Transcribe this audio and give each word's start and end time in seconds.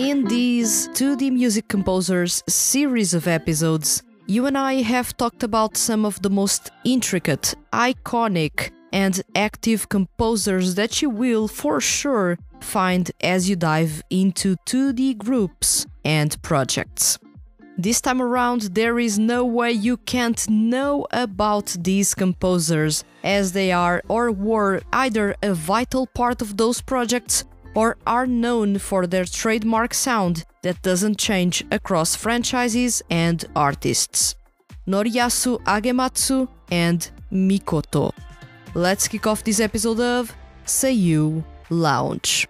In 0.00 0.24
these 0.24 0.88
2D 0.94 1.30
Music 1.30 1.68
Composers 1.68 2.42
series 2.48 3.12
of 3.12 3.28
episodes, 3.28 4.02
you 4.26 4.46
and 4.46 4.56
I 4.56 4.80
have 4.80 5.14
talked 5.14 5.42
about 5.42 5.76
some 5.76 6.06
of 6.06 6.22
the 6.22 6.30
most 6.30 6.70
intricate, 6.84 7.54
iconic, 7.74 8.70
and 8.94 9.20
active 9.34 9.90
composers 9.90 10.74
that 10.76 11.02
you 11.02 11.10
will 11.10 11.48
for 11.48 11.82
sure 11.82 12.38
find 12.62 13.10
as 13.20 13.50
you 13.50 13.56
dive 13.56 14.02
into 14.08 14.56
2D 14.64 15.18
groups 15.18 15.84
and 16.02 16.40
projects. 16.40 17.18
This 17.76 18.00
time 18.00 18.22
around, 18.22 18.74
there 18.74 18.98
is 18.98 19.18
no 19.18 19.44
way 19.44 19.70
you 19.70 19.98
can't 19.98 20.48
know 20.48 21.06
about 21.10 21.76
these 21.78 22.14
composers, 22.14 23.04
as 23.22 23.52
they 23.52 23.70
are 23.70 24.02
or 24.08 24.32
were 24.32 24.80
either 24.94 25.34
a 25.42 25.52
vital 25.52 26.06
part 26.06 26.40
of 26.40 26.56
those 26.56 26.80
projects 26.80 27.44
or 27.74 27.96
are 28.06 28.26
known 28.26 28.78
for 28.78 29.06
their 29.06 29.24
trademark 29.24 29.94
sound 29.94 30.44
that 30.62 30.82
doesn't 30.82 31.18
change 31.18 31.64
across 31.70 32.14
franchises 32.14 33.02
and 33.10 33.44
artists. 33.54 34.34
Noriyasu 34.86 35.62
Agematsu 35.64 36.48
and 36.70 37.10
Mikoto. 37.32 38.12
Let's 38.74 39.08
kick 39.08 39.26
off 39.26 39.44
this 39.44 39.60
episode 39.60 40.00
of 40.00 40.34
Seiyu 40.66 41.44
Lounge. 41.70 42.48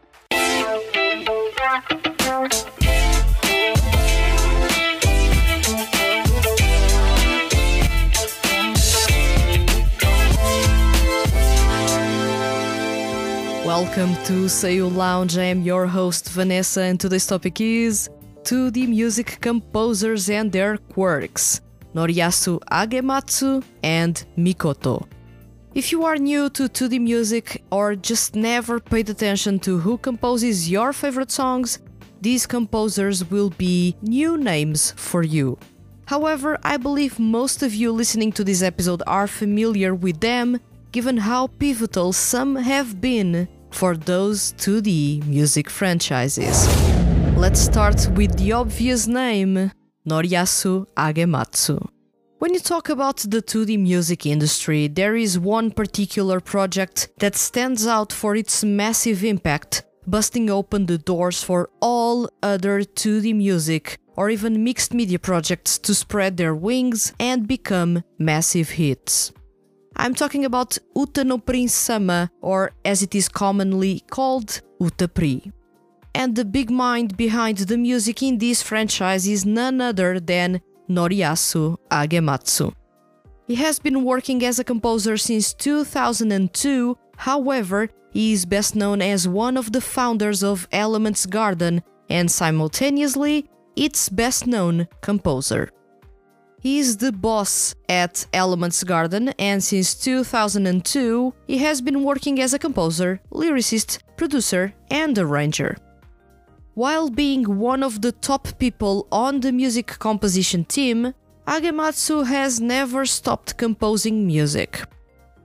Welcome 13.82 14.14
to 14.24 14.44
Seiyu 14.44 14.94
Lounge. 14.94 15.38
I 15.38 15.44
am 15.44 15.62
your 15.62 15.86
host 15.86 16.28
Vanessa, 16.28 16.82
and 16.82 17.00
today's 17.00 17.26
topic 17.26 17.62
is 17.62 18.10
2D 18.42 18.86
music 18.86 19.38
composers 19.40 20.28
and 20.28 20.52
their 20.52 20.76
quirks 20.76 21.62
Noriyasu 21.94 22.60
Agematsu 22.70 23.64
and 23.82 24.22
Mikoto. 24.36 25.06
If 25.74 25.92
you 25.92 26.04
are 26.04 26.18
new 26.18 26.50
to 26.50 26.68
2D 26.68 27.00
music 27.00 27.62
or 27.72 27.96
just 27.96 28.34
never 28.34 28.80
paid 28.80 29.08
attention 29.08 29.58
to 29.60 29.78
who 29.78 29.96
composes 29.96 30.70
your 30.70 30.92
favorite 30.92 31.30
songs, 31.30 31.78
these 32.20 32.46
composers 32.46 33.30
will 33.30 33.48
be 33.48 33.96
new 34.02 34.36
names 34.36 34.92
for 34.98 35.22
you. 35.22 35.56
However, 36.04 36.58
I 36.62 36.76
believe 36.76 37.18
most 37.18 37.62
of 37.62 37.72
you 37.72 37.92
listening 37.92 38.32
to 38.32 38.44
this 38.44 38.60
episode 38.60 39.02
are 39.06 39.26
familiar 39.26 39.94
with 39.94 40.20
them 40.20 40.60
given 40.92 41.16
how 41.16 41.46
pivotal 41.46 42.12
some 42.12 42.56
have 42.56 43.00
been 43.00 43.48
for 43.70 43.96
those 43.96 44.52
2D 44.54 45.26
music 45.26 45.70
franchises. 45.70 46.68
Let's 47.36 47.60
start 47.60 48.08
with 48.14 48.36
the 48.36 48.52
obvious 48.52 49.06
name 49.06 49.72
Noriyasu 50.08 50.86
Agematsu. 50.96 51.88
When 52.38 52.54
you 52.54 52.60
talk 52.60 52.88
about 52.88 53.18
the 53.18 53.42
2D 53.42 53.78
music 53.78 54.24
industry, 54.24 54.88
there 54.88 55.14
is 55.14 55.38
one 55.38 55.70
particular 55.70 56.40
project 56.40 57.08
that 57.18 57.36
stands 57.36 57.86
out 57.86 58.12
for 58.12 58.34
its 58.34 58.64
massive 58.64 59.22
impact, 59.24 59.82
busting 60.06 60.48
open 60.48 60.86
the 60.86 60.98
doors 60.98 61.42
for 61.42 61.68
all 61.80 62.30
other 62.42 62.80
2D 62.80 63.34
music 63.34 63.98
or 64.16 64.30
even 64.30 64.64
mixed 64.64 64.92
media 64.94 65.18
projects 65.18 65.78
to 65.78 65.94
spread 65.94 66.36
their 66.36 66.54
wings 66.54 67.12
and 67.20 67.46
become 67.46 68.02
massive 68.18 68.70
hits. 68.70 69.32
I'm 70.00 70.14
talking 70.14 70.46
about 70.46 70.78
Uta 70.96 71.24
no 71.24 71.36
Prince 71.36 71.74
Sama, 71.74 72.30
or 72.40 72.72
as 72.86 73.02
it 73.02 73.14
is 73.14 73.28
commonly 73.28 74.02
called, 74.08 74.62
Utapri. 74.80 75.52
And 76.14 76.34
the 76.34 76.46
big 76.46 76.70
mind 76.70 77.18
behind 77.18 77.58
the 77.58 77.76
music 77.76 78.22
in 78.22 78.38
this 78.38 78.62
franchise 78.62 79.28
is 79.28 79.44
none 79.44 79.78
other 79.82 80.18
than 80.18 80.62
Noriyasu 80.88 81.76
Agematsu. 81.90 82.72
He 83.46 83.56
has 83.56 83.78
been 83.78 84.02
working 84.02 84.42
as 84.42 84.58
a 84.58 84.64
composer 84.64 85.18
since 85.18 85.52
2002, 85.52 86.96
however, 87.18 87.90
he 88.10 88.32
is 88.32 88.46
best 88.46 88.74
known 88.74 89.02
as 89.02 89.28
one 89.28 89.58
of 89.58 89.70
the 89.70 89.82
founders 89.82 90.42
of 90.42 90.66
Elements 90.72 91.26
Garden 91.26 91.82
and 92.08 92.30
simultaneously 92.30 93.50
its 93.76 94.08
best 94.08 94.46
known 94.46 94.88
composer. 95.02 95.68
He 96.60 96.78
is 96.78 96.98
the 96.98 97.10
boss 97.10 97.74
at 97.88 98.26
Elements 98.34 98.84
Garden, 98.84 99.30
and 99.38 99.64
since 99.64 99.94
2002, 99.94 101.32
he 101.46 101.56
has 101.56 101.80
been 101.80 102.04
working 102.04 102.38
as 102.38 102.52
a 102.52 102.58
composer, 102.58 103.20
lyricist, 103.32 104.00
producer, 104.18 104.74
and 104.90 105.18
arranger. 105.18 105.78
While 106.74 107.08
being 107.08 107.58
one 107.58 107.82
of 107.82 108.02
the 108.02 108.12
top 108.12 108.58
people 108.58 109.08
on 109.10 109.40
the 109.40 109.52
music 109.52 109.86
composition 109.86 110.66
team, 110.66 111.14
Agematsu 111.46 112.26
has 112.26 112.60
never 112.60 113.06
stopped 113.06 113.56
composing 113.56 114.26
music. 114.26 114.82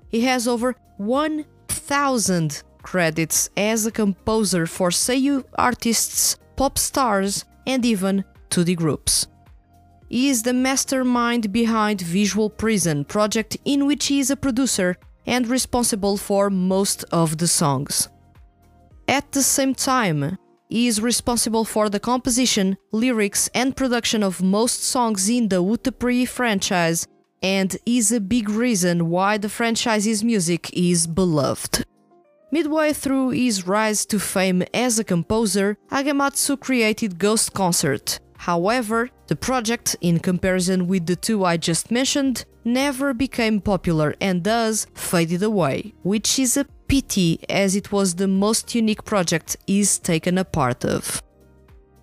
He 0.09 0.21
has 0.21 0.49
over 0.49 0.75
1,000 0.97 2.61
credits 2.83 3.49
as 3.55 3.85
a 3.85 3.91
composer 3.91 4.65
for 4.65 4.89
Seiyu 4.89 5.45
artists, 5.57 6.37
pop 6.57 6.77
stars, 6.77 7.45
and 7.65 7.85
even 7.85 8.25
2D 8.49 8.75
groups. 8.75 9.27
He 10.09 10.29
is 10.29 10.43
the 10.43 10.53
mastermind 10.53 11.51
behind 11.51 12.01
Visual 12.01 12.49
Prison 12.49 13.05
project 13.05 13.57
in 13.65 13.85
which 13.85 14.07
he 14.07 14.19
is 14.19 14.29
a 14.29 14.35
producer 14.35 14.97
and 15.25 15.47
responsible 15.47 16.17
for 16.17 16.49
most 16.49 17.03
of 17.11 17.37
the 17.37 17.47
songs. 17.47 18.09
At 19.07 19.31
the 19.31 19.43
same 19.43 19.73
time, 19.73 20.37
he 20.69 20.87
is 20.87 21.01
responsible 21.01 21.65
for 21.65 21.89
the 21.89 21.99
composition, 21.99 22.77
lyrics, 22.91 23.49
and 23.53 23.75
production 23.75 24.23
of 24.23 24.41
most 24.41 24.83
songs 24.83 25.29
in 25.29 25.49
the 25.49 25.63
Utapri 25.63 26.27
franchise 26.27 27.07
and 27.41 27.77
is 27.85 28.11
a 28.11 28.19
big 28.19 28.49
reason 28.49 29.09
why 29.09 29.37
the 29.37 29.49
franchise's 29.49 30.23
music 30.23 30.69
is 30.73 31.05
beloved. 31.05 31.85
Midway 32.51 32.93
through 32.93 33.29
his 33.29 33.67
rise 33.67 34.05
to 34.07 34.19
fame 34.19 34.63
as 34.73 34.97
a 34.97 35.03
composer, 35.03 35.77
Agematsu 35.91 36.59
created 36.59 37.19
Ghost 37.19 37.53
Concert, 37.53 38.19
However, 38.37 39.09
the 39.27 39.35
project, 39.35 39.95
in 40.01 40.19
comparison 40.19 40.87
with 40.87 41.05
the 41.05 41.15
two 41.15 41.43
I 41.45 41.57
just 41.57 41.91
mentioned, 41.91 42.45
never 42.63 43.13
became 43.13 43.61
popular 43.61 44.15
and 44.19 44.43
thus 44.43 44.87
faded 44.93 45.43
away, 45.43 45.93
which 46.03 46.39
is 46.39 46.57
a 46.57 46.65
pity 46.87 47.39
as 47.49 47.75
it 47.75 47.91
was 47.91 48.15
the 48.15 48.27
most 48.27 48.75
unique 48.75 49.03
project 49.03 49.57
is 49.67 49.99
taken 49.99 50.37
a 50.37 50.45
part 50.45 50.85
of. 50.85 51.21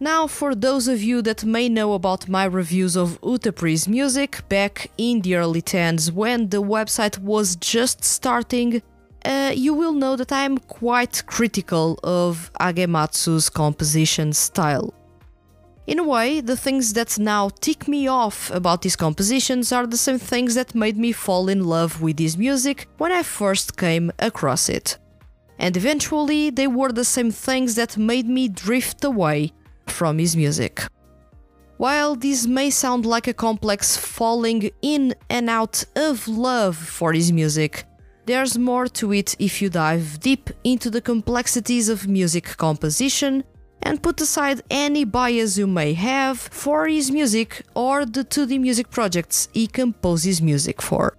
Now, 0.00 0.26
for 0.26 0.56
those 0.56 0.88
of 0.88 1.00
you 1.00 1.22
that 1.22 1.44
may 1.44 1.69
know 1.69 1.93
about 1.93 2.28
my 2.28 2.44
reviews 2.44 2.97
of 2.97 3.20
Utapri's 3.20 3.87
music 3.87 4.43
back 4.49 4.91
in 4.99 5.20
the 5.20 5.37
early 5.37 5.62
10s 5.62 6.10
when 6.10 6.49
the 6.49 6.60
website 6.60 7.19
was 7.19 7.54
just 7.54 8.03
starting, 8.03 8.82
uh, 9.25 9.53
you 9.54 9.72
will 9.75 9.93
know 9.93 10.16
that 10.16 10.32
I 10.32 10.43
am 10.43 10.59
quite 10.59 11.25
critical 11.26 12.00
of 12.03 12.50
Agematsu's 12.59 13.49
composition 13.49 14.32
style. 14.32 14.93
In 15.87 15.98
a 15.98 16.04
way, 16.04 16.41
the 16.41 16.56
things 16.56 16.93
that 16.93 17.19
now 17.19 17.48
tick 17.48 17.88
me 17.88 18.06
off 18.06 18.50
about 18.53 18.82
these 18.82 18.94
compositions 18.94 19.72
are 19.72 19.87
the 19.87 19.97
same 19.97 20.19
things 20.19 20.54
that 20.54 20.76
made 20.76 20.97
me 20.97 21.10
fall 21.10 21.48
in 21.48 21.65
love 21.65 22.00
with 22.00 22.20
his 22.20 22.38
music 22.38 22.88
when 22.98 23.10
I 23.10 23.25
first 23.25 23.76
came 23.76 24.12
across 24.20 24.69
it. 24.69 24.98
And 25.59 25.76
eventually, 25.76 26.50
they 26.50 26.69
were 26.69 26.93
the 26.93 27.04
same 27.04 27.32
things 27.32 27.75
that 27.75 27.97
made 27.97 28.28
me 28.28 28.48
drift 28.48 29.03
away 29.03 29.53
from 29.88 30.19
his 30.19 30.37
music. 30.37 30.82
While 31.78 32.14
this 32.14 32.47
may 32.47 32.70
sound 32.70 33.04
like 33.04 33.26
a 33.26 33.34
complex 33.34 33.97
falling 33.97 34.70
in 34.82 35.14
and 35.28 35.50
out 35.50 35.82
of 35.97 36.28
love 36.28 36.76
for 36.76 37.12
his 37.12 37.32
music, 37.32 37.84
there's 38.25 38.56
more 38.56 38.87
to 38.87 39.12
it 39.12 39.34
if 39.41 39.60
you 39.60 39.69
dive 39.69 40.20
deep 40.20 40.50
into 40.62 40.91
the 40.91 41.00
complexities 41.00 41.88
of 41.88 42.06
music 42.06 42.56
composition 42.56 43.43
and 43.82 44.03
put 44.03 44.20
aside 44.20 44.62
any 44.70 45.04
bias 45.04 45.58
you 45.58 45.67
may 45.67 45.93
have 45.94 46.38
for 46.38 46.87
his 46.87 47.11
music 47.11 47.62
or 47.75 48.05
the 48.05 48.25
2D 48.25 48.61
music 48.61 48.90
projects 48.90 49.49
he 49.52 49.67
composes 49.67 50.40
music 50.40 50.81
for. 50.81 51.17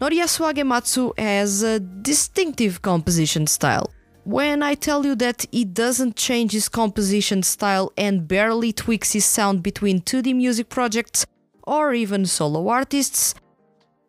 Noriyasu 0.00 0.52
Agematsu 0.52 1.16
has 1.18 1.62
a 1.62 1.78
distinctive 1.78 2.82
composition 2.82 3.46
style. 3.46 3.90
When 4.24 4.62
I 4.62 4.74
tell 4.74 5.04
you 5.04 5.14
that 5.16 5.46
he 5.50 5.64
doesn't 5.64 6.16
change 6.16 6.52
his 6.52 6.68
composition 6.68 7.42
style 7.42 7.92
and 7.96 8.28
barely 8.28 8.72
tweaks 8.72 9.12
his 9.12 9.24
sound 9.24 9.62
between 9.62 10.00
2D 10.00 10.34
music 10.34 10.68
projects 10.68 11.26
or 11.64 11.92
even 11.92 12.26
solo 12.26 12.68
artists, 12.68 13.34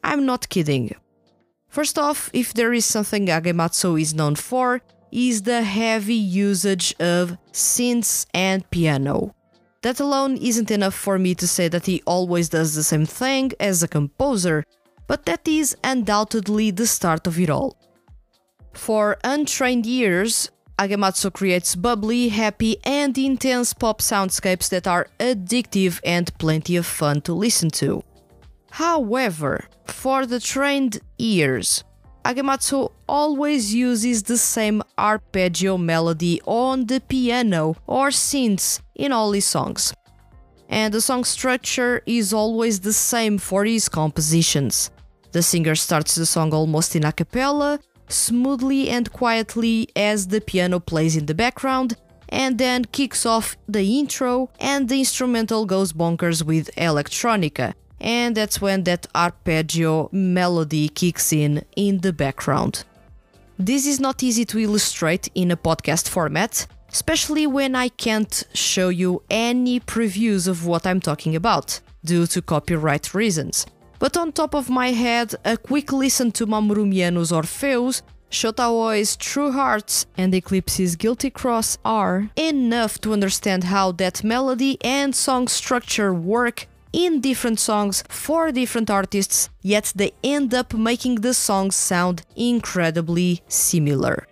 I'm 0.04 0.26
not 0.26 0.50
kidding. 0.50 0.96
First 1.68 1.98
off, 1.98 2.30
if 2.34 2.54
there 2.54 2.74
is 2.74 2.86
something 2.86 3.26
Agematsu 3.28 4.00
is 4.00 4.14
known 4.14 4.36
for, 4.36 4.82
is 5.14 5.44
the 5.44 5.62
heavy 5.62 6.16
usage 6.16 6.96
of 7.00 7.38
synths 7.52 8.26
and 8.34 8.70
piano. 8.72 9.36
That 9.84 10.00
alone 10.00 10.38
isn't 10.38 10.72
enough 10.72 10.96
for 10.96 11.20
me 11.20 11.36
to 11.36 11.48
say 11.48 11.68
that 11.68 11.86
he 11.86 12.02
always 12.06 12.50
does 12.50 12.74
the 12.74 12.84
same 12.84 13.06
thing 13.06 13.52
as 13.60 13.84
a 13.84 13.88
composer, 13.88 14.64
but 15.08 15.26
that 15.26 15.48
is 15.48 15.78
undoubtedly 15.84 16.72
the 16.72 16.88
start 16.88 17.28
of 17.28 17.40
it 17.40 17.50
all. 17.50 17.78
For 18.74 19.18
untrained 19.24 19.86
ears, 19.86 20.50
Agematsu 20.80 21.32
creates 21.32 21.76
bubbly, 21.76 22.30
happy, 22.30 22.78
and 22.84 23.16
intense 23.18 23.74
pop 23.74 24.02
soundscapes 24.02 24.70
that 24.70 24.88
are 24.88 25.08
addictive 25.20 26.00
and 26.04 26.36
plenty 26.40 26.76
of 26.76 26.88
fun 26.88 27.22
to 27.22 27.34
listen 27.34 27.70
to. 27.72 28.04
However, 28.72 29.66
for 29.86 30.26
the 30.26 30.40
trained 30.40 31.00
ears, 31.20 31.84
Agematsu 32.26 32.90
always 33.08 33.74
uses 33.74 34.24
the 34.24 34.38
same 34.38 34.82
arpeggio 34.98 35.78
melody 35.78 36.42
on 36.46 36.86
the 36.86 37.02
piano 37.02 37.76
or 37.86 38.10
synths 38.10 38.80
in 38.96 39.12
all 39.12 39.34
his 39.34 39.46
songs. 39.46 39.94
And 40.70 40.94
the 40.94 41.02
song 41.02 41.26
structure 41.26 42.02
is 42.06 42.34
always 42.34 42.80
the 42.80 42.94
same 42.94 43.38
for 43.38 43.66
his 43.66 43.90
compositions. 43.90 44.90
The 45.34 45.44
singer 45.44 45.76
starts 45.76 46.16
the 46.16 46.26
song 46.26 46.54
almost 46.54 46.96
in 46.96 47.04
a 47.04 47.12
cappella, 47.12 47.80
smoothly 48.08 48.90
and 48.90 49.12
quietly 49.12 49.90
as 49.96 50.28
the 50.28 50.40
piano 50.40 50.80
plays 50.80 51.18
in 51.18 51.26
the 51.26 51.36
background, 51.36 51.98
and 52.30 52.58
then 52.58 52.86
kicks 52.86 53.26
off 53.26 53.58
the 53.68 54.00
intro 54.00 54.50
and 54.60 54.88
the 54.88 55.00
instrumental 55.00 55.66
goes 55.66 55.92
bonkers 55.92 56.44
with 56.44 56.74
electronica. 56.76 57.74
And 58.04 58.36
that's 58.36 58.60
when 58.60 58.84
that 58.84 59.08
arpeggio 59.16 60.10
melody 60.12 60.90
kicks 60.90 61.32
in 61.32 61.64
in 61.78 62.00
the 62.00 62.12
background. 62.12 62.84
This 63.58 63.88
is 63.88 64.00
not 64.00 64.22
easy 64.22 64.44
to 64.46 64.60
illustrate 64.60 65.30
in 65.34 65.52
a 65.52 65.58
podcast 65.58 66.10
format, 66.10 66.68
especially 66.92 67.48
when 67.48 67.76
I 67.76 67.88
can't 67.88 68.44
show 68.54 68.90
you 68.90 69.24
any 69.30 69.80
previews 69.80 70.50
of 70.50 70.66
what 70.66 70.86
I'm 70.86 71.00
talking 71.00 71.34
about, 71.34 71.80
due 72.04 72.28
to 72.28 72.42
copyright 72.42 73.14
reasons. 73.14 73.66
But 74.00 74.18
on 74.18 74.34
top 74.34 74.54
of 74.54 74.70
my 74.70 74.92
head, 74.92 75.36
a 75.46 75.56
quick 75.56 75.94
listen 75.94 76.34
to 76.34 76.46
Mamoru 76.46 76.86
Miyano's 76.86 77.32
Orpheus, 77.32 78.02
Shota 78.30 78.68
Aoi's 78.68 79.16
True 79.16 79.52
Hearts, 79.52 80.08
and 80.18 80.36
Eclipse's 80.36 80.98
Guilty 80.98 81.30
Cross 81.30 81.78
are 81.86 82.30
enough 82.36 83.00
to 83.02 83.14
understand 83.14 83.66
how 83.66 83.94
that 83.94 84.26
melody 84.26 84.78
and 84.84 85.16
song 85.16 85.48
structure 85.48 86.14
work 86.14 86.68
in 86.94 87.20
different 87.20 87.60
songs 87.60 88.04
for 88.08 88.52
different 88.52 88.90
artists, 88.90 89.50
yet 89.62 89.92
they 89.96 90.14
end 90.24 90.54
up 90.54 90.74
making 90.74 91.16
the 91.16 91.34
songs 91.34 91.76
sound 91.76 92.24
incredibly 92.36 93.42
similar. 93.48 94.28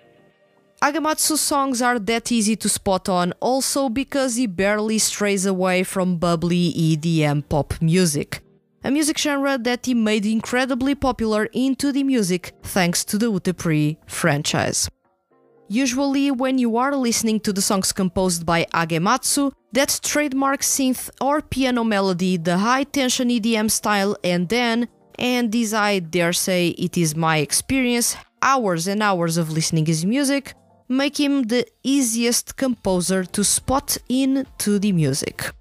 Agematsu's 0.81 1.41
songs 1.41 1.81
are 1.81 1.99
that 1.99 2.31
easy 2.31 2.55
to 2.55 2.69
spot 2.69 3.09
on 3.09 3.33
also 3.39 3.89
because 3.89 4.35
he 4.35 4.47
barely 4.47 4.97
strays 4.97 5.45
away 5.45 5.83
from 5.83 6.17
bubbly 6.17 6.73
EDM 6.73 7.47
pop 7.49 7.79
music 7.81 8.41
a 8.83 8.89
music 8.89 9.17
genre 9.17 9.57
that 9.57 9.85
he 9.85 9.93
made 9.93 10.25
incredibly 10.25 10.95
popular 10.95 11.45
into 11.53 11.91
the 11.91 12.03
music 12.03 12.53
thanks 12.63 13.05
to 13.05 13.17
the 13.17 13.31
Utapri 13.31 13.97
franchise. 14.07 14.89
Usually, 15.67 16.31
when 16.31 16.57
you 16.57 16.77
are 16.77 16.95
listening 16.95 17.39
to 17.41 17.53
the 17.53 17.61
songs 17.61 17.93
composed 17.93 18.45
by 18.45 18.65
Agematsu, 18.73 19.53
that 19.73 19.99
trademark 20.03 20.61
synth 20.61 21.09
or 21.19 21.41
piano 21.41 21.83
melody, 21.83 22.37
the 22.37 22.57
high 22.57 22.83
tension 22.83 23.29
EDM 23.29 23.69
style, 23.69 24.15
and 24.23 24.49
then, 24.49 24.87
and 25.17 25.51
this 25.51 25.73
I 25.73 25.99
dare 25.99 26.33
say 26.33 26.69
it 26.69 26.97
is 26.97 27.15
my 27.15 27.37
experience, 27.37 28.15
hours 28.41 28.87
and 28.87 29.01
hours 29.01 29.37
of 29.37 29.51
listening 29.51 29.85
his 29.85 30.05
music, 30.05 30.53
make 30.87 31.19
him 31.19 31.43
the 31.43 31.65
easiest 31.83 32.57
composer 32.57 33.23
to 33.23 33.43
spot 33.43 33.97
in 34.09 34.45
to 34.59 34.79
the 34.79 34.91
music. 34.91 35.51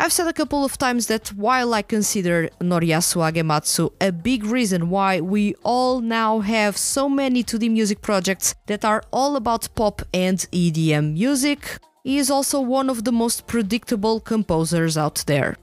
I've 0.00 0.12
said 0.12 0.28
a 0.28 0.32
couple 0.32 0.64
of 0.64 0.78
times 0.78 1.08
that 1.08 1.28
while 1.34 1.74
I 1.74 1.82
consider 1.82 2.48
Noriyasu 2.60 3.18
Agematsu 3.20 3.92
a 4.00 4.12
big 4.12 4.44
reason 4.44 4.90
why 4.90 5.20
we 5.20 5.54
all 5.64 6.00
now 6.00 6.38
have 6.38 6.76
so 6.76 7.08
many 7.08 7.42
2D 7.42 7.68
music 7.68 8.00
projects 8.00 8.54
that 8.66 8.84
are 8.84 9.02
all 9.12 9.34
about 9.34 9.68
pop 9.74 10.02
and 10.14 10.38
EDM 10.52 11.14
music, 11.14 11.78
he 12.04 12.18
is 12.18 12.30
also 12.30 12.60
one 12.60 12.88
of 12.90 13.04
the 13.04 13.12
most 13.12 13.46
predictable 13.46 14.20
composers 14.20 14.96
out 14.96 15.24
there. 15.26 15.56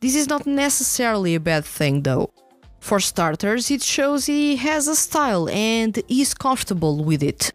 This 0.00 0.14
is 0.14 0.28
not 0.28 0.46
necessarily 0.46 1.34
a 1.34 1.40
bad 1.40 1.64
thing 1.64 2.02
though. 2.02 2.30
For 2.80 2.98
starters, 3.00 3.70
it 3.70 3.82
shows 3.82 4.26
he 4.26 4.56
has 4.56 4.88
a 4.88 4.96
style 4.96 5.48
and 5.50 6.02
is 6.08 6.32
comfortable 6.32 7.04
with 7.04 7.22
it. 7.22 7.52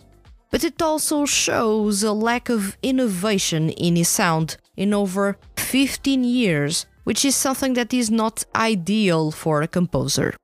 But 0.51 0.63
it 0.63 0.81
also 0.81 1.25
shows 1.25 2.03
a 2.03 2.13
lack 2.13 2.49
of 2.49 2.77
innovation 2.83 3.71
in 3.71 3.95
his 3.95 4.09
sound 4.09 4.57
in 4.77 4.93
over 4.93 5.37
15 5.57 6.23
years, 6.23 6.85
which 7.03 7.25
is 7.25 7.35
something 7.35 7.73
that 7.73 7.93
is 7.93 8.11
not 8.11 8.45
ideal 8.55 9.31
for 9.31 9.61
a 9.61 9.67
composer. 9.67 10.35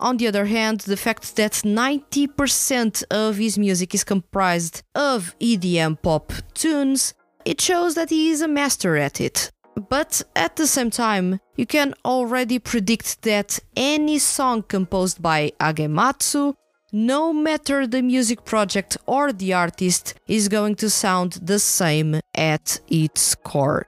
On 0.00 0.16
the 0.16 0.28
other 0.28 0.46
hand, 0.46 0.80
the 0.80 0.96
fact 0.96 1.36
that 1.36 1.52
90% 1.52 3.04
of 3.10 3.36
his 3.36 3.58
music 3.58 3.94
is 3.94 4.02
comprised 4.02 4.82
of 4.94 5.34
EDM 5.38 6.00
pop 6.00 6.32
tunes, 6.54 7.12
it 7.44 7.60
shows 7.60 7.94
that 7.96 8.08
he 8.08 8.30
is 8.30 8.40
a 8.40 8.48
master 8.48 8.96
at 8.96 9.20
it. 9.20 9.50
But 9.90 10.22
at 10.34 10.56
the 10.56 10.66
same 10.66 10.90
time, 10.90 11.38
you 11.56 11.66
can 11.66 11.92
already 12.02 12.58
predict 12.58 13.22
that 13.22 13.58
any 13.76 14.18
song 14.18 14.62
composed 14.62 15.20
by 15.20 15.52
Agematsu, 15.60 16.54
no 16.92 17.32
matter 17.34 17.86
the 17.86 18.00
music 18.00 18.46
project 18.46 18.96
or 19.06 19.34
the 19.34 19.52
artist, 19.52 20.14
is 20.26 20.48
going 20.48 20.76
to 20.76 20.88
sound 20.88 21.32
the 21.42 21.58
same 21.58 22.20
at 22.34 22.80
its 22.88 23.34
core. 23.34 23.86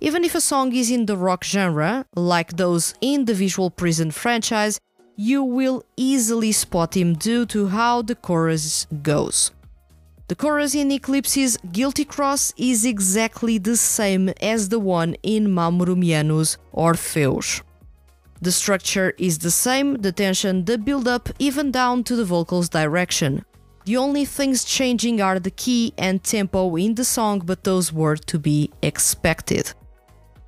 Even 0.00 0.24
if 0.24 0.34
a 0.34 0.40
song 0.40 0.74
is 0.74 0.90
in 0.90 1.04
the 1.06 1.16
rock 1.16 1.44
genre, 1.44 2.06
like 2.16 2.56
those 2.56 2.94
in 3.02 3.26
the 3.26 3.34
Visual 3.34 3.70
Prison 3.70 4.10
franchise, 4.10 4.80
you 5.16 5.42
will 5.42 5.84
easily 5.96 6.52
spot 6.52 6.96
him 6.96 7.14
due 7.14 7.46
to 7.46 7.68
how 7.68 8.02
the 8.02 8.14
chorus 8.14 8.86
goes. 9.02 9.52
The 10.28 10.34
chorus 10.34 10.74
in 10.74 10.90
Eclipse's 10.90 11.58
Guilty 11.70 12.04
Cross 12.04 12.54
is 12.56 12.84
exactly 12.84 13.58
the 13.58 13.76
same 13.76 14.30
as 14.40 14.70
the 14.70 14.78
one 14.78 15.16
in 15.22 15.48
Mamoru 15.48 15.94
Miyano's 15.94 16.56
Orpheus. 16.72 17.62
The 18.40 18.50
structure 18.50 19.14
is 19.18 19.38
the 19.38 19.50
same, 19.50 19.96
the 19.96 20.12
tension, 20.12 20.64
the 20.64 20.78
build 20.78 21.06
up, 21.06 21.28
even 21.38 21.70
down 21.70 22.04
to 22.04 22.16
the 22.16 22.24
vocals 22.24 22.68
direction. 22.68 23.44
The 23.84 23.98
only 23.98 24.24
things 24.24 24.64
changing 24.64 25.20
are 25.20 25.38
the 25.38 25.50
key 25.50 25.92
and 25.98 26.24
tempo 26.24 26.74
in 26.76 26.94
the 26.94 27.04
song, 27.04 27.42
but 27.44 27.64
those 27.64 27.92
were 27.92 28.16
to 28.16 28.38
be 28.38 28.70
expected. 28.82 29.72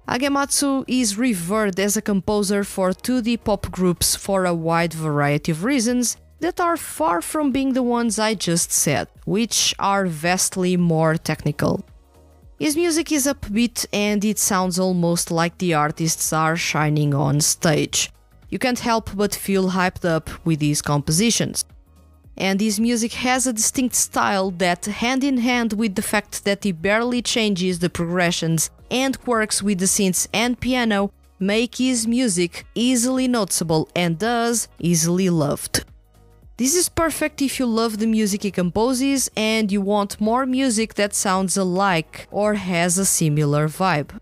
Agematsu 0.08 0.84
is 0.86 1.18
revered 1.18 1.80
as 1.80 1.96
a 1.96 2.02
composer 2.02 2.62
for 2.62 2.90
2D 2.90 3.42
pop 3.42 3.72
groups 3.72 4.14
for 4.14 4.44
a 4.44 4.54
wide 4.54 4.94
variety 4.94 5.50
of 5.50 5.64
reasons 5.64 6.16
that 6.38 6.60
are 6.60 6.76
far 6.76 7.20
from 7.20 7.50
being 7.50 7.72
the 7.72 7.82
ones 7.82 8.16
I 8.16 8.34
just 8.34 8.70
said, 8.70 9.08
which 9.24 9.74
are 9.80 10.06
vastly 10.06 10.76
more 10.76 11.16
technical. 11.16 11.84
His 12.56 12.76
music 12.76 13.10
is 13.10 13.26
upbeat 13.26 13.84
and 13.92 14.24
it 14.24 14.38
sounds 14.38 14.78
almost 14.78 15.32
like 15.32 15.58
the 15.58 15.74
artists 15.74 16.32
are 16.32 16.56
shining 16.56 17.12
on 17.12 17.40
stage. 17.40 18.12
You 18.48 18.60
can't 18.60 18.78
help 18.78 19.10
but 19.16 19.34
feel 19.34 19.70
hyped 19.70 20.08
up 20.08 20.30
with 20.46 20.60
these 20.60 20.82
compositions 20.82 21.64
and 22.36 22.60
his 22.60 22.78
music 22.78 23.12
has 23.14 23.46
a 23.46 23.52
distinct 23.52 23.94
style 23.94 24.50
that, 24.52 24.84
hand 24.84 25.24
in 25.24 25.38
hand 25.38 25.72
with 25.72 25.94
the 25.94 26.02
fact 26.02 26.44
that 26.44 26.64
he 26.64 26.72
barely 26.72 27.22
changes 27.22 27.78
the 27.78 27.90
progressions 27.90 28.70
and 28.90 29.16
works 29.26 29.62
with 29.62 29.78
the 29.78 29.86
synths 29.86 30.28
and 30.32 30.60
piano, 30.60 31.12
make 31.38 31.76
his 31.76 32.06
music 32.06 32.66
easily 32.74 33.28
noticeable 33.28 33.88
and 33.94 34.18
thus 34.18 34.68
easily 34.78 35.30
loved. 35.30 35.84
This 36.58 36.74
is 36.74 36.88
perfect 36.88 37.42
if 37.42 37.58
you 37.58 37.66
love 37.66 37.98
the 37.98 38.06
music 38.06 38.42
he 38.42 38.50
composes 38.50 39.30
and 39.36 39.70
you 39.70 39.82
want 39.82 40.20
more 40.20 40.46
music 40.46 40.94
that 40.94 41.14
sounds 41.14 41.56
alike 41.56 42.26
or 42.30 42.54
has 42.54 42.96
a 42.96 43.04
similar 43.04 43.68
vibe. 43.68 44.18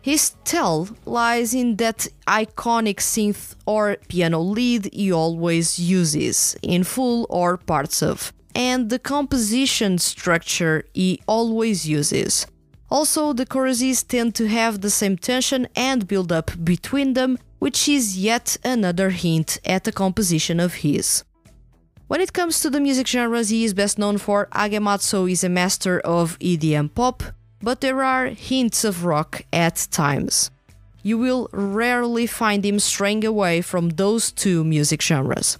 His 0.00 0.30
tell 0.44 0.88
lies 1.04 1.54
in 1.54 1.76
that 1.76 2.08
iconic 2.26 2.96
synth 2.96 3.56
or 3.66 3.96
piano 4.08 4.40
lead 4.40 4.88
he 4.92 5.12
always 5.12 5.78
uses, 5.78 6.56
in 6.62 6.84
full 6.84 7.26
or 7.28 7.56
parts 7.56 8.02
of, 8.02 8.32
and 8.54 8.90
the 8.90 8.98
composition 8.98 9.98
structure 9.98 10.84
he 10.94 11.20
always 11.26 11.88
uses. 11.88 12.46
Also, 12.90 13.32
the 13.34 13.44
choruses 13.44 14.02
tend 14.02 14.34
to 14.36 14.48
have 14.48 14.80
the 14.80 14.90
same 14.90 15.18
tension 15.18 15.68
and 15.76 16.08
build 16.08 16.32
up 16.32 16.52
between 16.64 17.12
them, 17.12 17.36
which 17.58 17.88
is 17.88 18.16
yet 18.16 18.56
another 18.64 19.10
hint 19.10 19.58
at 19.64 19.86
a 19.86 19.92
composition 19.92 20.58
of 20.58 20.74
his. 20.74 21.24
When 22.06 22.22
it 22.22 22.32
comes 22.32 22.60
to 22.60 22.70
the 22.70 22.80
music 22.80 23.06
genres 23.06 23.50
he 23.50 23.64
is 23.64 23.74
best 23.74 23.98
known 23.98 24.16
for, 24.16 24.46
Agematsu 24.52 25.30
is 25.30 25.44
a 25.44 25.50
master 25.50 26.00
of 26.00 26.38
EDM 26.38 26.94
pop, 26.94 27.22
but 27.62 27.80
there 27.80 28.02
are 28.02 28.26
hints 28.26 28.84
of 28.84 29.04
rock 29.04 29.42
at 29.52 29.86
times. 29.90 30.50
You 31.02 31.18
will 31.18 31.48
rarely 31.52 32.26
find 32.26 32.64
him 32.64 32.78
straying 32.78 33.24
away 33.24 33.60
from 33.62 33.90
those 33.90 34.32
two 34.32 34.64
music 34.64 35.02
genres. 35.02 35.58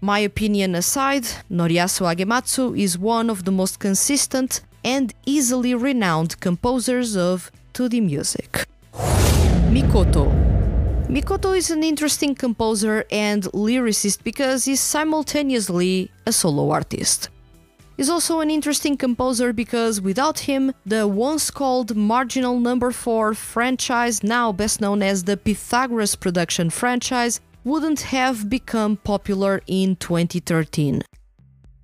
My 0.00 0.20
opinion 0.20 0.74
aside, 0.74 1.24
Noriyasu 1.50 2.06
Agematsu 2.14 2.78
is 2.78 2.98
one 2.98 3.28
of 3.28 3.44
the 3.44 3.52
most 3.52 3.78
consistent 3.78 4.62
and 4.82 5.12
easily 5.26 5.74
renowned 5.74 6.40
composers 6.40 7.16
of 7.16 7.50
2D 7.74 8.02
music. 8.02 8.66
Mikoto 9.70 10.50
Mikoto 11.08 11.56
is 11.56 11.70
an 11.70 11.82
interesting 11.82 12.34
composer 12.34 13.04
and 13.10 13.42
lyricist 13.52 14.22
because 14.22 14.64
he's 14.64 14.80
simultaneously 14.80 16.10
a 16.24 16.32
solo 16.32 16.70
artist. 16.70 17.28
Is 18.00 18.08
also 18.08 18.40
an 18.40 18.50
interesting 18.50 18.96
composer 18.96 19.52
because 19.52 20.00
without 20.00 20.38
him, 20.40 20.72
the 20.86 21.06
once 21.06 21.50
called 21.50 21.94
Marginal 21.94 22.58
Number 22.58 22.92
4 22.92 23.34
franchise, 23.34 24.24
now 24.24 24.52
best 24.52 24.80
known 24.80 25.02
as 25.02 25.24
the 25.24 25.36
Pythagoras 25.36 26.16
Production 26.16 26.70
franchise, 26.70 27.42
wouldn't 27.62 28.00
have 28.00 28.48
become 28.48 28.96
popular 28.96 29.60
in 29.66 29.96
2013. 29.96 31.02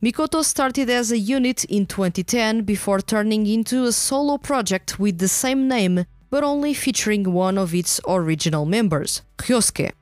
Mikoto 0.03 0.43
started 0.43 0.89
as 0.89 1.13
a 1.13 1.19
unit 1.19 1.65
in 1.67 1.85
2010 1.85 2.63
before 2.63 3.03
turning 3.03 3.47
into 3.47 3.85
a 3.85 3.93
solo 3.93 4.39
project 4.39 4.99
with 4.99 5.19
the 5.19 5.29
same 5.29 5.69
name 5.69 6.07
but 6.31 6.43
only 6.43 6.73
featuring 6.73 7.35
one 7.35 7.59
of 7.59 7.75
its 7.75 8.01
original 8.09 8.65
members, 8.65 9.21
Ryosuke. 9.37 9.93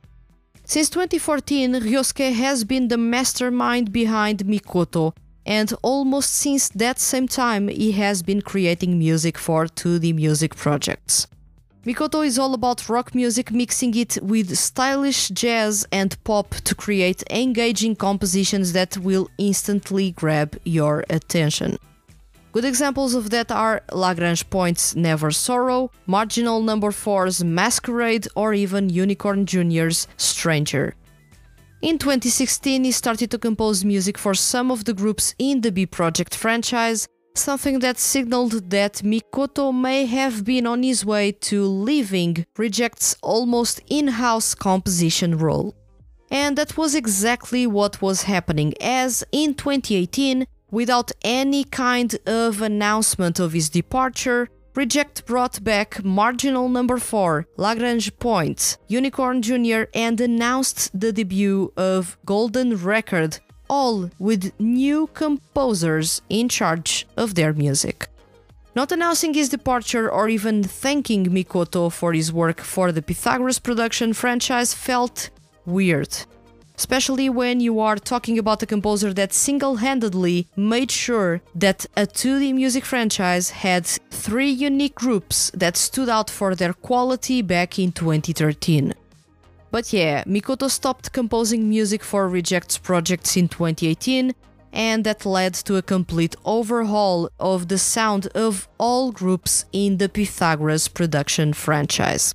Since 0.64 0.90
2014, 0.90 1.74
Ryosuke 1.74 2.32
has 2.34 2.62
been 2.62 2.86
the 2.86 2.96
mastermind 2.96 3.92
behind 3.92 4.44
Mikoto 4.44 5.12
and 5.46 5.72
almost 5.82 6.30
since 6.34 6.68
that 6.70 6.98
same 6.98 7.28
time 7.28 7.68
he 7.68 7.92
has 7.92 8.22
been 8.22 8.42
creating 8.42 8.98
music 8.98 9.38
for 9.38 9.66
2D 9.66 10.14
music 10.14 10.56
projects. 10.56 11.26
Mikoto 11.84 12.24
is 12.24 12.38
all 12.38 12.54
about 12.54 12.88
rock 12.88 13.14
music, 13.14 13.50
mixing 13.50 13.94
it 13.94 14.16
with 14.22 14.56
stylish 14.56 15.28
jazz 15.28 15.86
and 15.92 16.16
pop 16.24 16.54
to 16.54 16.74
create 16.74 17.22
engaging 17.30 17.94
compositions 17.94 18.72
that 18.72 18.96
will 18.96 19.28
instantly 19.36 20.10
grab 20.12 20.56
your 20.64 21.04
attention. 21.10 21.76
Good 22.52 22.64
examples 22.64 23.14
of 23.14 23.28
that 23.30 23.52
are 23.52 23.82
Lagrange 23.92 24.48
Point's 24.48 24.96
Never 24.96 25.30
Sorrow, 25.30 25.90
Marginal 26.06 26.62
Number 26.62 26.90
4's 26.90 27.44
Masquerade, 27.44 28.28
or 28.34 28.54
even 28.54 28.88
Unicorn 28.88 29.44
Jr.'s 29.44 30.06
Stranger. 30.16 30.94
In 31.84 31.98
2016, 31.98 32.82
he 32.82 32.92
started 32.92 33.30
to 33.30 33.38
compose 33.38 33.84
music 33.84 34.16
for 34.16 34.32
some 34.32 34.70
of 34.70 34.86
the 34.86 34.94
groups 34.94 35.34
in 35.38 35.60
the 35.60 35.70
B 35.70 35.84
Project 35.84 36.34
franchise, 36.34 37.06
something 37.34 37.80
that 37.80 37.98
signaled 37.98 38.70
that 38.70 39.02
Mikoto 39.04 39.70
may 39.70 40.06
have 40.06 40.46
been 40.46 40.66
on 40.66 40.82
his 40.82 41.04
way 41.04 41.32
to 41.42 41.66
leaving 41.66 42.46
Rejet's 42.56 43.18
almost 43.22 43.82
in 43.86 44.08
house 44.08 44.54
composition 44.54 45.36
role. 45.36 45.74
And 46.30 46.56
that 46.56 46.78
was 46.78 46.94
exactly 46.94 47.66
what 47.66 48.00
was 48.00 48.22
happening, 48.22 48.72
as 48.80 49.22
in 49.30 49.52
2018, 49.52 50.46
without 50.70 51.12
any 51.22 51.64
kind 51.64 52.16
of 52.26 52.62
announcement 52.62 53.38
of 53.38 53.52
his 53.52 53.68
departure, 53.68 54.48
Rejet 54.74 55.24
brought 55.24 55.62
back 55.62 56.02
Marginal 56.02 56.68
Number 56.68 56.98
4, 56.98 57.46
Lagrange 57.56 58.18
Point, 58.18 58.76
Unicorn 58.88 59.40
Jr., 59.40 59.84
and 59.94 60.20
announced 60.20 60.90
the 60.98 61.12
debut 61.12 61.72
of 61.76 62.18
Golden 62.24 62.76
Record, 62.76 63.38
all 63.70 64.10
with 64.18 64.52
new 64.58 65.06
composers 65.14 66.22
in 66.28 66.48
charge 66.48 67.06
of 67.16 67.36
their 67.36 67.52
music. 67.52 68.08
Not 68.74 68.90
announcing 68.90 69.34
his 69.34 69.48
departure 69.48 70.10
or 70.10 70.28
even 70.28 70.64
thanking 70.64 71.26
Mikoto 71.26 71.92
for 71.92 72.12
his 72.12 72.32
work 72.32 72.60
for 72.60 72.90
the 72.90 73.02
Pythagoras 73.02 73.60
production 73.60 74.12
franchise 74.12 74.74
felt 74.74 75.30
weird 75.64 76.16
especially 76.76 77.28
when 77.28 77.60
you 77.60 77.80
are 77.80 77.96
talking 77.96 78.38
about 78.38 78.62
a 78.62 78.66
composer 78.66 79.12
that 79.12 79.32
single 79.32 79.76
handedly 79.76 80.48
made 80.56 80.90
sure 80.90 81.40
that 81.54 81.86
a 81.96 82.06
2D 82.06 82.54
music 82.54 82.84
franchise 82.84 83.50
had 83.50 83.86
three 84.10 84.50
unique 84.50 84.94
groups 84.94 85.50
that 85.54 85.76
stood 85.76 86.08
out 86.08 86.30
for 86.30 86.54
their 86.54 86.72
quality 86.72 87.42
back 87.42 87.78
in 87.78 87.92
2013. 87.92 88.94
But 89.70 89.92
yeah, 89.92 90.22
Mikoto 90.24 90.70
stopped 90.70 91.12
composing 91.12 91.68
music 91.68 92.02
for 92.04 92.28
Rejet's 92.28 92.78
projects 92.78 93.36
in 93.36 93.48
2018, 93.48 94.32
and 94.72 95.04
that 95.04 95.26
led 95.26 95.54
to 95.54 95.76
a 95.76 95.82
complete 95.82 96.36
overhaul 96.44 97.28
of 97.40 97.68
the 97.68 97.78
sound 97.78 98.26
of 98.34 98.68
all 98.78 99.10
groups 99.10 99.64
in 99.72 99.98
the 99.98 100.08
Pythagoras 100.08 100.88
production 100.88 101.52
franchise. 101.52 102.34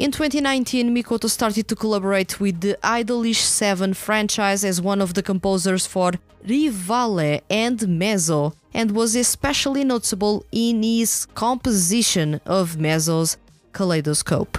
In 0.00 0.12
2019, 0.12 0.94
Mikoto 0.94 1.28
started 1.28 1.68
to 1.68 1.76
collaborate 1.76 2.40
with 2.40 2.62
the 2.62 2.78
Idolish 2.82 3.42
7 3.42 3.92
franchise 3.92 4.64
as 4.64 4.80
one 4.80 5.02
of 5.02 5.12
the 5.12 5.22
composers 5.22 5.84
for 5.84 6.12
Rivale 6.42 7.42
and 7.50 7.86
Mezzo, 7.86 8.54
and 8.72 8.92
was 8.92 9.14
especially 9.14 9.84
noticeable 9.84 10.46
in 10.52 10.82
his 10.82 11.26
composition 11.34 12.40
of 12.46 12.78
Mezzo's 12.78 13.36
Kaleidoscope. 13.74 14.56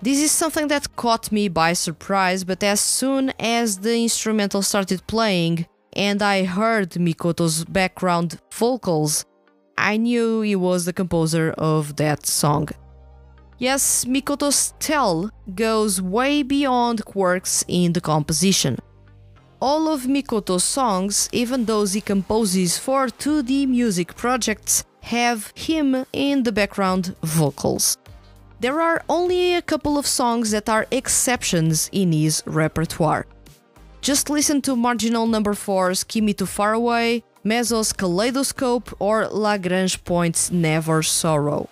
This 0.00 0.22
is 0.22 0.30
something 0.30 0.68
that 0.68 0.96
caught 0.96 1.30
me 1.30 1.48
by 1.48 1.74
surprise, 1.74 2.42
but 2.42 2.62
as 2.62 2.80
soon 2.80 3.34
as 3.38 3.80
the 3.80 3.94
instrumental 4.04 4.62
started 4.62 5.06
playing 5.06 5.66
and 5.92 6.22
I 6.22 6.44
heard 6.44 6.92
Mikoto's 6.92 7.66
background 7.66 8.40
vocals, 8.50 9.26
I 9.76 9.98
knew 9.98 10.40
he 10.40 10.56
was 10.56 10.86
the 10.86 10.94
composer 10.94 11.50
of 11.58 11.96
that 11.96 12.24
song. 12.24 12.70
Yes, 13.58 14.04
Mikoto's 14.04 14.56
style 14.56 15.30
goes 15.54 16.02
way 16.02 16.42
beyond 16.42 17.04
quirks 17.04 17.64
in 17.68 17.92
the 17.92 18.00
composition. 18.00 18.78
All 19.60 19.88
of 19.88 20.02
Mikoto's 20.02 20.64
songs, 20.64 21.28
even 21.32 21.64
those 21.64 21.92
he 21.92 22.00
composes 22.00 22.78
for 22.78 23.06
2D 23.06 23.66
music 23.68 24.16
projects, 24.16 24.84
have 25.02 25.52
him 25.54 26.04
in 26.12 26.42
the 26.42 26.52
background 26.52 27.14
vocals. 27.22 27.96
There 28.60 28.80
are 28.80 29.02
only 29.08 29.54
a 29.54 29.62
couple 29.62 29.98
of 29.98 30.06
songs 30.06 30.50
that 30.50 30.68
are 30.68 30.86
exceptions 30.90 31.88
in 31.92 32.12
his 32.12 32.42
repertoire. 32.46 33.26
Just 34.00 34.30
listen 34.30 34.60
to 34.62 34.76
Marginal 34.76 35.26
Number 35.26 35.54
4's 35.54 36.04
Keep 36.04 36.24
Me 36.24 36.34
Too 36.34 36.46
Far 36.46 36.72
Away, 36.72 37.24
Mezzo's 37.44 37.92
Kaleidoscope, 37.92 38.94
or 38.98 39.26
Lagrange 39.28 40.02
Point's 40.04 40.50
Never 40.50 41.02
Sorrow. 41.02 41.68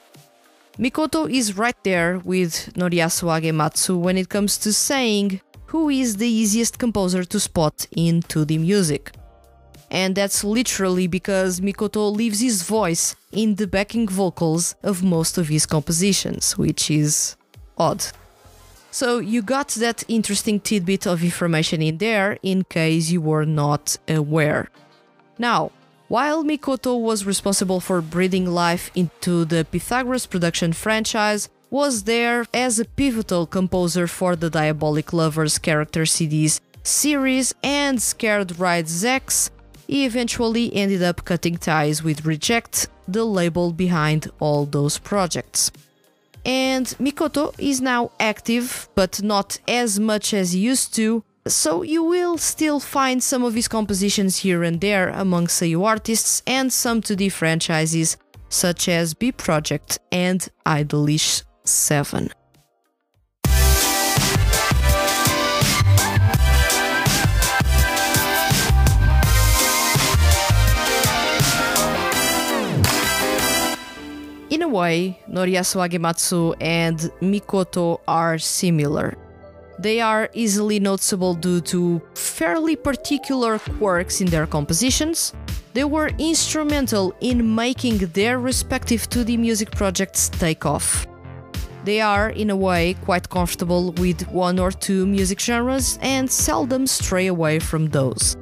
Mikoto 0.78 1.30
is 1.30 1.56
right 1.58 1.76
there 1.84 2.18
with 2.20 2.72
Noriyasu 2.74 3.28
Agematsu 3.28 3.98
when 3.98 4.16
it 4.16 4.30
comes 4.30 4.56
to 4.58 4.72
saying 4.72 5.40
who 5.66 5.90
is 5.90 6.16
the 6.16 6.28
easiest 6.28 6.78
composer 6.78 7.24
to 7.24 7.38
spot 7.38 7.86
in 7.94 8.22
2D 8.22 8.58
music. 8.58 9.12
And 9.90 10.14
that's 10.14 10.42
literally 10.42 11.06
because 11.06 11.60
Mikoto 11.60 12.14
leaves 12.14 12.40
his 12.40 12.62
voice 12.62 13.14
in 13.32 13.56
the 13.56 13.66
backing 13.66 14.08
vocals 14.08 14.74
of 14.82 15.02
most 15.02 15.36
of 15.36 15.48
his 15.48 15.66
compositions, 15.66 16.56
which 16.56 16.90
is 16.90 17.36
odd. 17.76 18.06
So 18.90 19.18
you 19.18 19.42
got 19.42 19.68
that 19.68 20.04
interesting 20.08 20.58
tidbit 20.58 21.06
of 21.06 21.22
information 21.22 21.82
in 21.82 21.98
there 21.98 22.38
in 22.42 22.64
case 22.64 23.10
you 23.10 23.20
were 23.20 23.44
not 23.44 23.98
aware. 24.08 24.70
Now, 25.38 25.70
while 26.12 26.44
Mikoto 26.44 27.00
was 27.00 27.24
responsible 27.24 27.80
for 27.80 28.02
breathing 28.02 28.44
life 28.44 28.90
into 28.94 29.46
the 29.46 29.64
Pythagoras 29.64 30.26
production 30.26 30.70
franchise, 30.70 31.48
was 31.70 32.02
there 32.02 32.44
as 32.52 32.78
a 32.78 32.84
pivotal 32.84 33.46
composer 33.46 34.06
for 34.06 34.36
the 34.36 34.50
Diabolik 34.50 35.14
Lovers 35.14 35.56
character 35.58 36.02
CDs 36.02 36.60
series 36.82 37.54
and 37.62 38.02
Scared 38.02 38.58
Rides 38.58 39.02
X, 39.06 39.48
he 39.86 40.04
eventually 40.04 40.70
ended 40.74 41.02
up 41.02 41.24
cutting 41.24 41.56
ties 41.56 42.02
with 42.02 42.24
Rejet, 42.24 42.88
the 43.08 43.24
label 43.24 43.72
behind 43.72 44.30
all 44.38 44.66
those 44.66 44.98
projects. 44.98 45.72
And 46.44 46.88
Mikoto 47.00 47.54
is 47.58 47.80
now 47.80 48.10
active, 48.20 48.86
but 48.94 49.22
not 49.22 49.60
as 49.66 49.98
much 49.98 50.34
as 50.34 50.52
he 50.52 50.60
used 50.60 50.94
to, 50.96 51.24
so 51.46 51.82
you 51.82 52.04
will 52.04 52.38
still 52.38 52.78
find 52.78 53.22
some 53.22 53.42
of 53.42 53.54
his 53.54 53.68
compositions 53.68 54.38
here 54.38 54.62
and 54.62 54.80
there 54.80 55.08
among 55.08 55.48
Seiyu 55.48 55.84
artists 55.84 56.42
and 56.46 56.72
some 56.72 57.02
2D 57.02 57.32
franchises 57.32 58.16
such 58.48 58.88
as 58.88 59.14
B 59.14 59.32
Project 59.32 59.98
and 60.12 60.48
Idolish 60.66 61.42
7. 61.64 62.30
In 74.50 74.60
a 74.60 74.68
way, 74.68 75.18
Noriyasu 75.30 75.80
Agematsu 75.80 76.54
and 76.60 76.98
Mikoto 77.20 78.00
are 78.06 78.38
similar. 78.38 79.16
They 79.82 80.00
are 80.00 80.30
easily 80.32 80.78
noticeable 80.78 81.34
due 81.34 81.60
to 81.62 82.00
fairly 82.14 82.76
particular 82.76 83.58
quirks 83.58 84.20
in 84.20 84.28
their 84.28 84.46
compositions. 84.46 85.34
They 85.72 85.82
were 85.82 86.10
instrumental 86.18 87.16
in 87.20 87.52
making 87.52 87.98
their 88.14 88.38
respective 88.38 89.10
2D 89.10 89.36
music 89.40 89.72
projects 89.72 90.28
take 90.28 90.64
off. 90.64 91.08
They 91.84 92.00
are, 92.00 92.30
in 92.30 92.50
a 92.50 92.56
way, 92.56 92.94
quite 93.04 93.28
comfortable 93.28 93.90
with 93.94 94.28
one 94.28 94.60
or 94.60 94.70
two 94.70 95.04
music 95.04 95.40
genres 95.40 95.98
and 96.00 96.30
seldom 96.30 96.86
stray 96.86 97.26
away 97.26 97.58
from 97.58 97.86
those. 97.86 98.36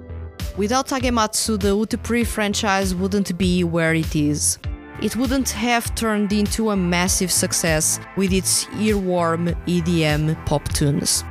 Without 0.59 0.89
Agematsu, 0.89 1.59
the 1.59 1.75
Utapri 1.75 2.27
franchise 2.27 2.95
wouldn't 2.95 3.39
be 3.39 3.65
where 3.65 3.95
it 3.95 4.15
is 4.15 4.59
it 5.03 5.17
wouldn't 5.17 5.51
have 5.51 5.95
turned 5.95 6.33
into 6.33 6.71
a 6.71 6.77
massive 6.77 7.33
success 7.33 8.01
with 8.17 8.33
its 8.33 8.67
earworm 8.67 9.55
EDM 9.67 10.35
pop 10.47 10.69
tunes. 10.69 11.25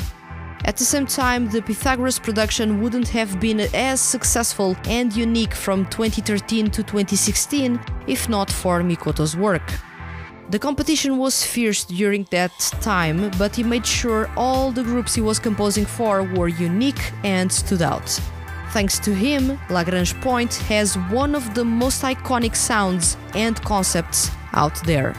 At 0.66 0.78
the 0.78 0.84
same 0.84 1.06
time, 1.06 1.50
the 1.50 1.62
Pythagoras 1.62 2.20
production 2.20 2.82
wouldn't 2.82 3.08
have 3.10 3.40
been 3.40 3.62
as 3.74 4.02
successful 4.02 4.76
and 4.86 5.16
unique 5.16 5.54
from 5.54 5.86
2013 5.86 6.70
to 6.72 6.84
2016 6.84 7.80
if 8.08 8.28
not 8.28 8.52
for 8.52 8.82
Mikoto's 8.82 9.38
work. 9.38 9.64
The 10.50 10.60
competition 10.60 11.18
was 11.18 11.46
fierce 11.46 11.86
during 11.86 12.26
that 12.32 12.52
time, 12.82 13.30
but 13.38 13.56
he 13.56 13.64
made 13.64 13.86
sure 13.86 14.30
all 14.36 14.72
the 14.72 14.84
groups 14.84 15.14
he 15.14 15.22
was 15.22 15.40
composing 15.40 15.86
for 15.86 16.24
were 16.24 16.48
unique 16.48 17.14
and 17.24 17.52
stood 17.52 17.84
out. 17.84 18.20
Thanks 18.72 19.00
to 19.00 19.16
him, 19.16 19.60
Lagrange 19.72 20.14
Point 20.22 20.54
has 20.70 20.96
one 21.10 21.34
of 21.34 21.56
the 21.56 21.66
most 21.66 22.04
iconic 22.04 22.56
sounds 22.56 23.18
and 23.34 23.60
concepts 23.64 24.30
out 24.54 24.76
there. 24.84 25.16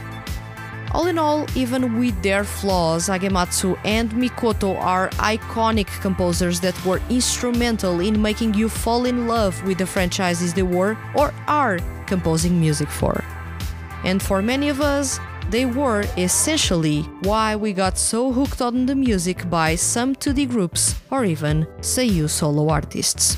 All 0.93 1.07
in 1.07 1.17
all, 1.17 1.45
even 1.55 1.99
with 1.99 2.21
their 2.23 2.45
flaws, 2.45 3.09
Agematsu 3.09 3.77
and 3.83 4.09
Mikoto 4.11 4.77
are 4.81 5.09
iconic 5.11 5.87
composers 6.01 6.61
that 6.61 6.85
were 6.85 7.01
instrumental 7.09 7.99
in 7.99 8.21
making 8.21 8.53
you 8.53 8.69
fall 8.69 9.05
in 9.05 9.27
love 9.27 9.61
with 9.65 9.77
the 9.77 9.85
franchises 9.85 10.53
they 10.53 10.63
were 10.63 10.97
or 11.15 11.33
are 11.47 11.79
composing 12.07 12.59
music 12.59 12.89
for. 12.89 13.23
And 14.03 14.21
for 14.21 14.41
many 14.41 14.69
of 14.69 14.81
us, 14.81 15.19
they 15.51 15.65
were 15.65 16.05
essentially 16.17 17.01
why 17.23 17.55
we 17.55 17.73
got 17.73 17.97
so 17.97 18.31
hooked 18.31 18.61
on 18.61 18.85
the 18.85 18.95
music 18.95 19.49
by 19.49 19.75
some 19.75 20.15
2D 20.15 20.49
groups 20.49 20.95
or 21.11 21.25
even 21.25 21.67
Seiyu 21.81 22.29
solo 22.29 22.69
artists. 22.69 23.37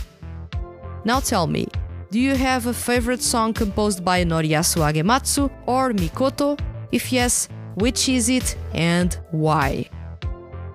Now 1.03 1.20
tell 1.20 1.48
me, 1.48 1.67
do 2.12 2.20
you 2.20 2.36
have 2.36 2.67
a 2.67 2.74
favorite 2.74 3.24
song 3.24 3.53
composed 3.53 4.05
by 4.05 4.24
Noriyasu 4.24 4.79
Agematsu 4.88 5.50
or 5.65 5.91
Mikoto 5.91 6.60
if 6.91 7.12
yes, 7.12 7.50
which 7.75 8.08
is 8.08 8.29
it 8.29 8.55
and 8.74 9.17
why? 9.32 9.89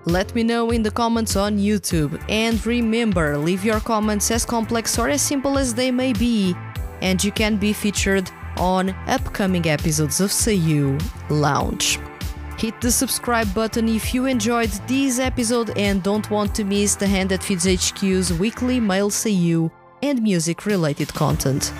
Let 0.05 0.35
me 0.35 0.43
know 0.43 0.71
in 0.71 0.83
the 0.83 0.91
comments 0.91 1.37
on 1.37 1.57
YouTube. 1.57 2.21
And 2.27 2.63
remember, 2.65 3.37
leave 3.37 3.63
your 3.63 3.79
comments 3.79 4.31
as 4.31 4.43
complex 4.45 4.99
or 4.99 5.07
as 5.07 5.21
simple 5.21 5.57
as 5.57 5.73
they 5.73 5.91
may 5.91 6.13
be, 6.13 6.55
and 7.01 7.23
you 7.23 7.31
can 7.31 7.57
be 7.57 7.73
featured 7.73 8.29
on 8.59 8.89
upcoming 9.07 9.67
episodes 9.67 10.21
of 10.21 10.29
Seiyu 10.29 11.01
Lounge. 11.29 11.99
Hit 12.57 12.79
the 12.81 12.91
subscribe 12.91 13.51
button 13.53 13.87
if 13.87 14.13
you 14.13 14.25
enjoyed 14.25 14.69
this 14.85 15.17
episode 15.17 15.75
and 15.77 16.03
don't 16.03 16.29
want 16.29 16.53
to 16.55 16.65
miss 16.65 16.95
the 16.95 17.07
Hand 17.07 17.29
That 17.29 17.41
Feeds 17.41 17.65
HQ's 17.65 18.33
weekly 18.33 18.79
male 18.79 19.09
Seiyu 19.09 19.71
and 20.03 20.21
music 20.21 20.65
related 20.65 21.13
content. 21.13 21.73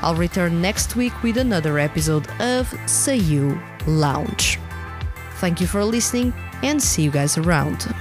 I'll 0.00 0.14
return 0.14 0.60
next 0.60 0.96
week 0.96 1.22
with 1.22 1.36
another 1.36 1.78
episode 1.78 2.26
of 2.40 2.68
Seiyu 2.86 3.62
Lounge. 3.86 4.58
Thank 5.36 5.60
you 5.60 5.66
for 5.66 5.84
listening 5.84 6.32
and 6.62 6.82
see 6.82 7.02
you 7.02 7.10
guys 7.10 7.36
around. 7.36 7.94